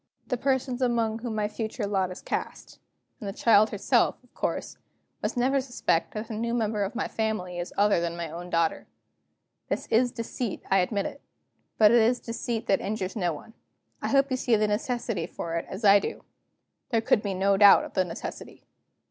[0.25, 2.79] The persons among whom my future lot is cast
[3.19, 4.79] and the child herself, of course
[5.21, 8.49] must never suspect that the new member of my family is other than my own
[8.49, 8.87] daughter.
[9.69, 11.21] This is deceit, I admit;
[11.77, 13.53] but it is deceit that injures no one.
[14.01, 16.23] I hope you see the necessity for it, as I do."
[16.89, 18.63] There could be no doubt of the necessity.